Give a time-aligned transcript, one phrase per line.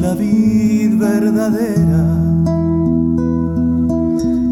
[0.00, 2.04] la vid verdadera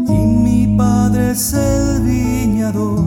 [0.09, 3.03] y mi padre es el viñador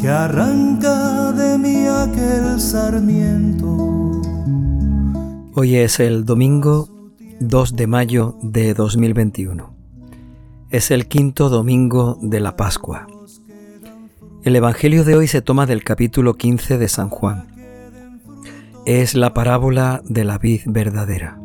[0.00, 3.76] que arranca de mí aquel sarmiento.
[5.54, 6.88] Hoy es el domingo
[7.40, 9.74] 2 de mayo de 2021.
[10.70, 13.06] Es el quinto domingo de la Pascua.
[14.42, 17.49] El Evangelio de hoy se toma del capítulo 15 de San Juan.
[18.86, 21.38] Es la parábola de la vid verdadera.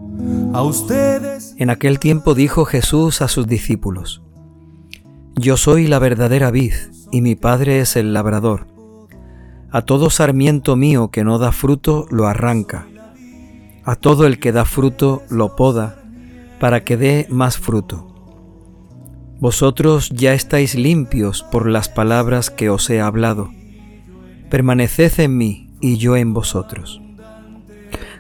[0.54, 4.24] A ustedes En aquel tiempo dijo Jesús a sus discípulos,
[5.36, 6.74] Yo soy la verdadera vid
[7.12, 8.68] y mi Padre es el labrador.
[9.70, 12.88] A todo sarmiento mío que no da fruto lo arranca.
[13.84, 16.02] A todo el que da fruto lo poda
[16.60, 18.08] para que dé más fruto.
[19.42, 23.50] Vosotros ya estáis limpios por las palabras que os he hablado.
[24.50, 27.02] Permaneced en mí y yo en vosotros.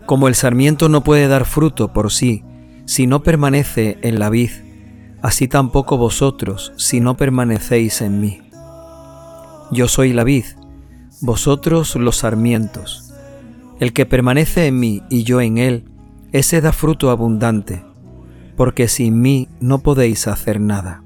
[0.05, 2.43] Como el sarmiento no puede dar fruto por sí
[2.85, 4.51] si no permanece en la vid,
[5.21, 8.41] así tampoco vosotros si no permanecéis en mí.
[9.71, 10.45] Yo soy la vid,
[11.21, 13.13] vosotros los sarmientos.
[13.79, 15.85] El que permanece en mí y yo en él,
[16.31, 17.84] ese da fruto abundante,
[18.55, 21.03] porque sin mí no podéis hacer nada.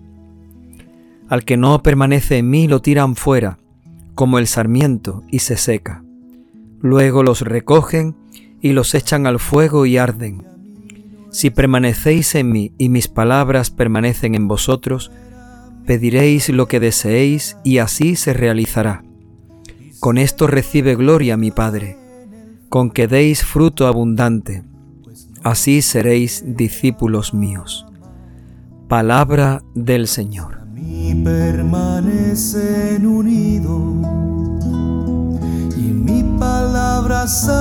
[1.30, 3.60] Al que no permanece en mí lo tiran fuera,
[4.14, 6.04] como el sarmiento, y se seca.
[6.82, 8.16] Luego los recogen
[8.62, 10.46] y los echan al fuego y arden.
[11.32, 15.12] Si permanecéis en mí y mis palabras permanecen en vosotros,
[15.86, 19.04] pediréis lo que deseéis y así se realizará.
[20.00, 21.98] Con esto recibe gloria mi Padre,
[22.70, 24.64] con que deis fruto abundante,
[25.44, 27.86] así seréis discípulos míos.
[28.88, 30.60] Palabra del Señor.
[37.30, 37.60] Se.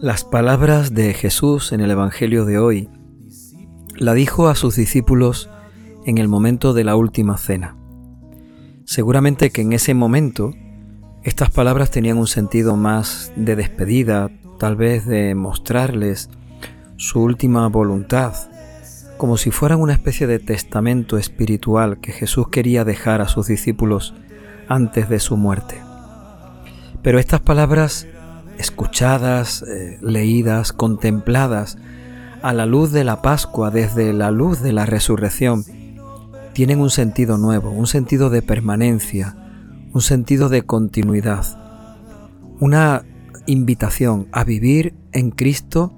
[0.00, 2.90] Las palabras de Jesús en el Evangelio de hoy
[3.96, 5.48] la dijo a sus discípulos
[6.04, 7.76] en el momento de la última cena.
[8.86, 10.52] Seguramente que en ese momento
[11.22, 16.28] estas palabras tenían un sentido más de despedida, tal vez de mostrarles
[16.96, 18.34] su última voluntad,
[19.18, 24.14] como si fueran una especie de testamento espiritual que Jesús quería dejar a sus discípulos
[24.68, 25.80] antes de su muerte.
[27.02, 28.06] Pero estas palabras,
[28.58, 31.78] escuchadas, eh, leídas, contempladas
[32.42, 35.64] a la luz de la Pascua, desde la luz de la resurrección,
[36.52, 39.36] tienen un sentido nuevo, un sentido de permanencia,
[39.92, 41.44] un sentido de continuidad,
[42.60, 43.04] una
[43.46, 45.92] invitación a vivir en Cristo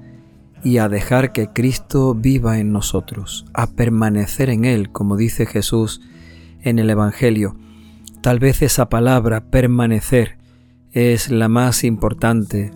[0.63, 6.01] y a dejar que Cristo viva en nosotros, a permanecer en Él, como dice Jesús
[6.63, 7.57] en el Evangelio.
[8.21, 10.37] Tal vez esa palabra permanecer
[10.93, 12.73] es la más importante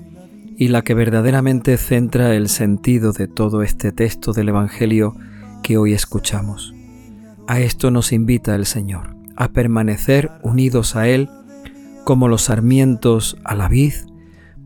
[0.56, 5.15] y la que verdaderamente centra el sentido de todo este texto del Evangelio
[5.62, 6.75] que hoy escuchamos.
[7.47, 11.28] A esto nos invita el Señor, a permanecer unidos a Él
[12.05, 13.95] como los sarmientos a la vid,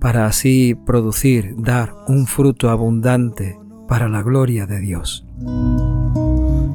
[0.00, 5.26] para así producir, dar un fruto abundante para la gloria de Dios.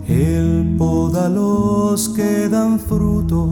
[0.08, 3.50] Él poda los que dan fruto.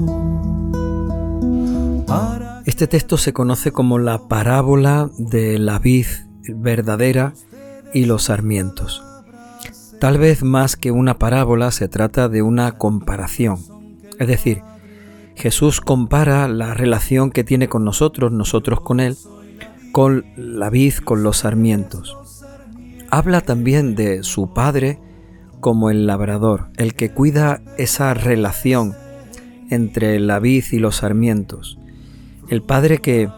[2.08, 6.08] Para Este texto se conoce como la parábola de la vid
[6.56, 7.34] verdadera
[7.94, 9.04] y los sarmientos.
[10.00, 13.60] Tal vez más que una parábola se trata de una comparación.
[14.18, 14.64] Es decir,
[15.36, 19.16] Jesús compara la relación que tiene con nosotros, nosotros con Él,
[19.92, 22.18] con la vid, con los sarmientos.
[23.10, 25.00] Habla también de su Padre
[25.60, 28.96] como el labrador, el que cuida esa relación
[29.70, 31.78] entre la vid y los sarmientos.
[32.50, 33.30] El Padre que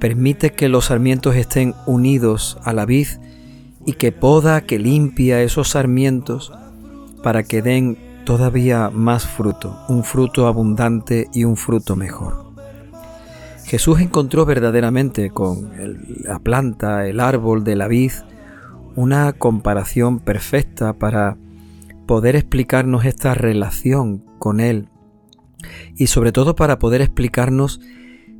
[0.00, 3.08] permite que los sarmientos estén unidos a la vid
[3.86, 6.52] y que poda, que limpia esos sarmientos
[7.22, 12.45] para que den todavía más fruto, un fruto abundante y un fruto mejor.
[13.66, 15.72] Jesús encontró verdaderamente con
[16.22, 18.12] la planta, el árbol de la vid,
[18.94, 21.36] una comparación perfecta para
[22.06, 24.88] poder explicarnos esta relación con Él
[25.96, 27.80] y sobre todo para poder explicarnos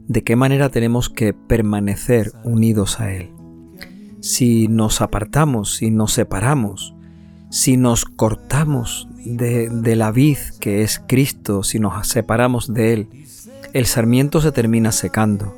[0.06, 3.32] de qué manera tenemos que permanecer unidos a Él.
[4.20, 6.94] Si nos apartamos, si nos separamos,
[7.50, 13.08] si nos cortamos de la vid que es Cristo, si nos separamos de Él,
[13.72, 15.56] el sarmiento se termina secando,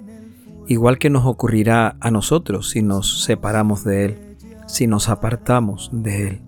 [0.67, 4.19] igual que nos ocurrirá a nosotros si nos separamos de Él,
[4.67, 6.41] si nos apartamos de Él.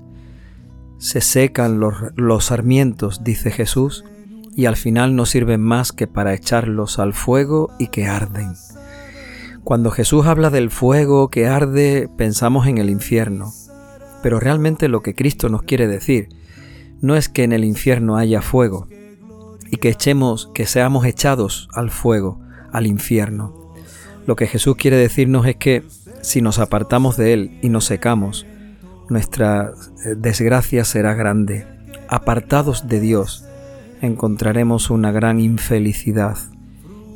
[0.99, 4.05] Se secan los, los sarmientos, dice Jesús,
[4.55, 8.53] y al final no sirven más que para echarlos al fuego y que arden.
[9.65, 13.53] Cuando Jesús habla del fuego que arde, pensamos en el infierno,
[14.23, 16.29] pero realmente lo que Cristo nos quiere decir
[17.01, 18.87] no es que en el infierno haya fuego
[19.71, 22.41] y que echemos, que seamos echados al fuego,
[22.73, 23.73] al infierno.
[24.27, 25.85] Lo que Jesús quiere decirnos es que
[26.23, 28.47] si nos apartamos de Él y nos secamos,
[29.09, 29.73] nuestra
[30.05, 31.67] eh, desgracia será grande.
[32.09, 33.45] Apartados de Dios,
[34.01, 36.37] encontraremos una gran infelicidad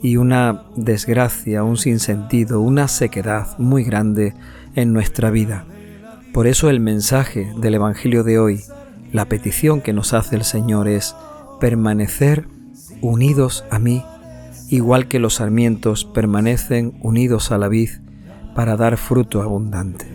[0.03, 4.35] y una desgracia, un sinsentido, una sequedad muy grande
[4.75, 5.65] en nuestra vida.
[6.33, 8.61] Por eso el mensaje del Evangelio de hoy,
[9.13, 11.15] la petición que nos hace el Señor es
[11.65, 12.47] permanecer
[13.01, 14.05] unidos a mí,
[14.69, 17.89] igual que los sarmientos permanecen unidos a la vid
[18.55, 20.07] para dar fruto abundante.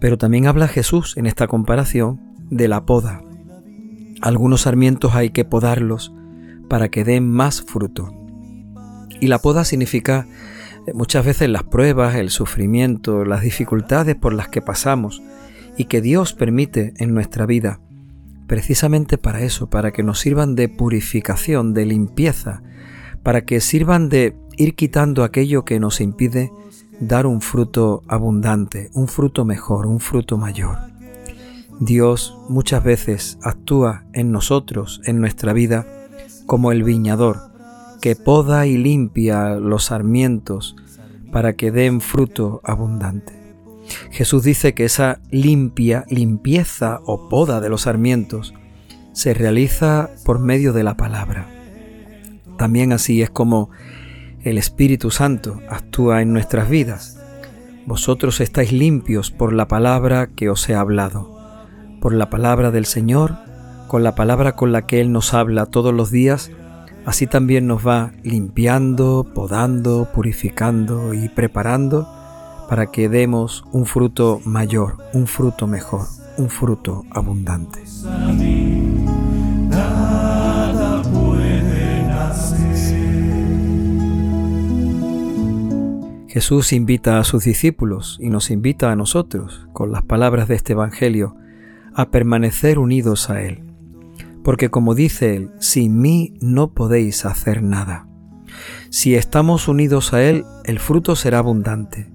[0.00, 2.20] Pero también habla Jesús en esta comparación
[2.50, 3.22] de la poda.
[4.20, 6.12] Algunos sarmientos hay que podarlos
[6.68, 8.21] para que den más fruto.
[9.22, 10.26] Y la poda significa
[10.84, 15.22] eh, muchas veces las pruebas, el sufrimiento, las dificultades por las que pasamos
[15.76, 17.78] y que Dios permite en nuestra vida,
[18.48, 22.64] precisamente para eso, para que nos sirvan de purificación, de limpieza,
[23.22, 26.50] para que sirvan de ir quitando aquello que nos impide
[26.98, 30.78] dar un fruto abundante, un fruto mejor, un fruto mayor.
[31.78, 35.86] Dios muchas veces actúa en nosotros, en nuestra vida,
[36.44, 37.51] como el viñador,
[38.02, 40.74] que poda y limpia los sarmientos
[41.30, 43.32] para que den fruto abundante.
[44.10, 48.54] Jesús dice que esa limpia, limpieza o poda de los sarmientos
[49.12, 51.46] se realiza por medio de la palabra.
[52.58, 53.70] También así es como
[54.42, 57.20] el Espíritu Santo actúa en nuestras vidas.
[57.86, 61.38] Vosotros estáis limpios por la palabra que os he hablado,
[62.00, 63.36] por la palabra del Señor,
[63.86, 66.50] con la palabra con la que Él nos habla todos los días,
[67.04, 72.08] así también nos va limpiando, podando, purificando y preparando
[72.68, 76.06] para que demos un fruto mayor, un fruto mejor,
[76.38, 77.80] un fruto abundante.
[86.28, 90.72] Jesús invita a sus discípulos y nos invita a nosotros, con las palabras de este
[90.72, 91.36] Evangelio,
[91.94, 93.71] a permanecer unidos a Él.
[94.42, 98.08] Porque como dice Él, sin mí no podéis hacer nada.
[98.90, 102.10] Si estamos unidos a Él, el fruto será abundante,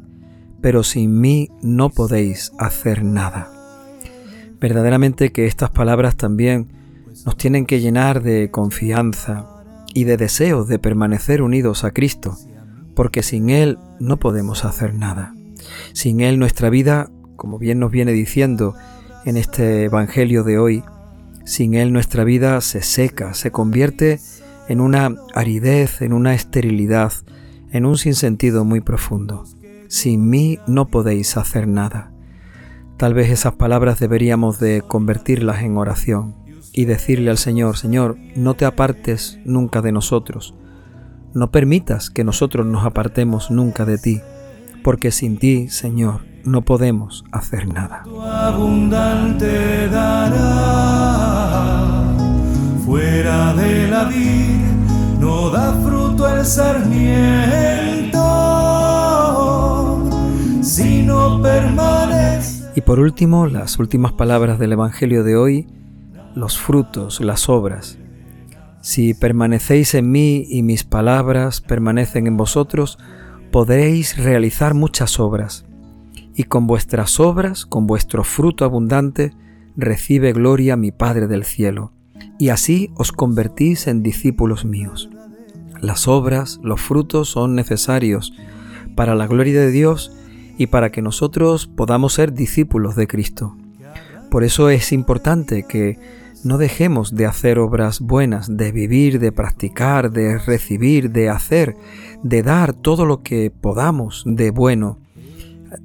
[0.61, 3.51] pero sin mí no podéis hacer nada.
[4.59, 6.73] Verdaderamente que estas palabras también
[7.25, 9.47] nos tienen que llenar de confianza
[9.93, 12.37] y de deseo de permanecer unidos a Cristo
[12.97, 15.35] porque sin Él no podemos hacer nada.
[15.93, 18.73] Sin Él nuestra vida, como bien nos viene diciendo
[19.23, 20.83] en este Evangelio de hoy,
[21.47, 24.19] sin Él nuestra vida se seca, se convierte
[24.67, 27.13] en una aridez, en una esterilidad,
[27.71, 29.45] en un sinsentido muy profundo.
[29.87, 32.11] Sin mí no podéis hacer nada.
[32.97, 36.35] Tal vez esas palabras deberíamos de convertirlas en oración
[36.73, 40.53] y decirle al Señor, Señor, no te apartes nunca de nosotros,
[41.33, 44.21] no permitas que nosotros nos apartemos nunca de ti,
[44.83, 48.03] porque sin ti, Señor, no podemos hacer nada.
[48.31, 51.06] abundante dará,
[62.75, 65.67] Y por último, las últimas palabras del Evangelio de hoy,
[66.35, 67.97] los frutos, las obras.
[68.81, 72.99] Si permanecéis en mí y mis palabras permanecen en vosotros,
[73.51, 75.65] podréis realizar muchas obras,
[76.35, 79.33] y con vuestras obras, con vuestro fruto abundante,
[79.75, 81.93] recibe gloria mi Padre del cielo,
[82.37, 85.09] y así os convertís en discípulos míos.
[85.81, 88.33] Las obras, los frutos son necesarios
[88.95, 90.11] para la gloria de Dios
[90.57, 93.55] y para que nosotros podamos ser discípulos de Cristo.
[94.31, 95.99] Por eso es importante que
[96.43, 101.75] no dejemos de hacer obras buenas, de vivir, de practicar, de recibir, de hacer,
[102.23, 104.99] de dar todo lo que podamos de bueno.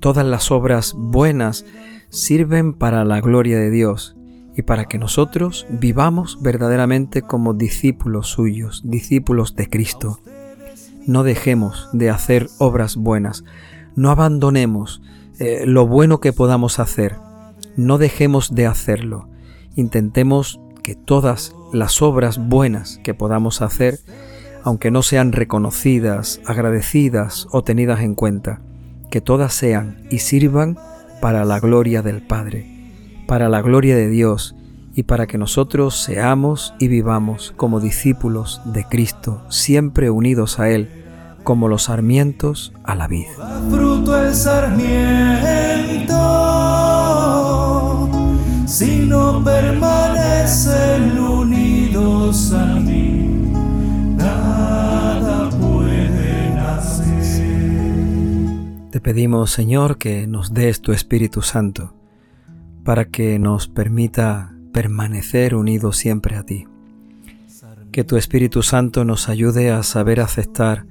[0.00, 1.64] Todas las obras buenas
[2.10, 4.16] sirven para la gloria de Dios
[4.56, 10.20] y para que nosotros vivamos verdaderamente como discípulos suyos, discípulos de Cristo.
[11.06, 13.44] No dejemos de hacer obras buenas,
[13.96, 15.02] no abandonemos
[15.38, 17.16] eh, lo bueno que podamos hacer,
[17.76, 19.28] no dejemos de hacerlo.
[19.74, 23.98] Intentemos que todas las obras buenas que podamos hacer,
[24.62, 28.60] aunque no sean reconocidas, agradecidas o tenidas en cuenta,
[29.10, 30.78] que todas sean y sirvan
[31.20, 32.71] para la gloria del Padre,
[33.32, 34.54] para la gloria de Dios
[34.94, 40.90] y para que nosotros seamos y vivamos como discípulos de Cristo, siempre unidos a Él,
[41.42, 43.24] como los sarmientos a la vid.
[43.70, 44.90] fruto el sarmiento,
[48.66, 53.50] si no permanecen unidos a mí,
[54.14, 55.48] nada.
[58.90, 61.94] Te pedimos, Señor, que nos des tu Espíritu Santo,
[62.84, 66.66] para que nos permita permanecer unidos siempre a ti.
[67.92, 70.86] Que tu Espíritu Santo nos ayude a saber aceptar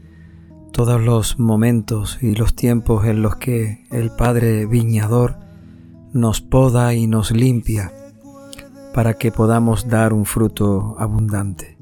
[0.71, 5.37] todos los momentos y los tiempos en los que el Padre Viñador
[6.13, 7.91] nos poda y nos limpia
[8.93, 11.77] para que podamos dar un fruto abundante.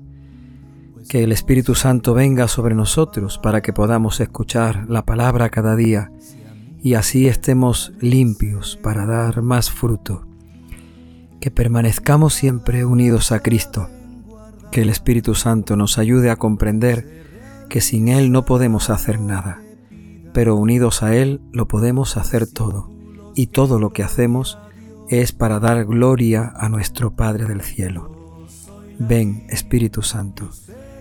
[1.08, 6.12] Que el Espíritu Santo venga sobre nosotros para que podamos escuchar la palabra cada día
[6.82, 10.26] y así estemos limpios para dar más fruto.
[11.40, 13.90] Que permanezcamos siempre unidos a Cristo.
[14.72, 17.20] Que el Espíritu Santo nos ayude a comprender
[17.70, 19.62] que sin Él no podemos hacer nada,
[20.34, 22.92] pero unidos a Él lo podemos hacer todo,
[23.36, 24.58] y todo lo que hacemos
[25.08, 28.46] es para dar gloria a nuestro Padre del cielo.
[29.00, 30.50] Ven, Espíritu Santo,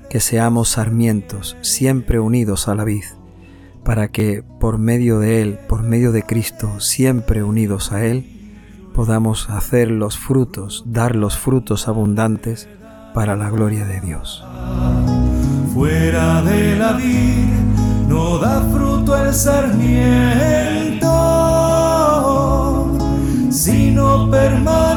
[0.08, 3.04] que seamos sarmientos siempre unidos a la vid,
[3.84, 8.38] para que por medio de Él, por medio de Cristo, siempre unidos a Él,
[8.94, 12.68] podamos hacer los frutos, dar los frutos abundantes
[13.14, 14.44] para la gloria de Dios.
[15.74, 17.46] Fuera de la vid
[18.08, 21.06] no da fruto el sarmiento,
[23.50, 24.87] sino permanece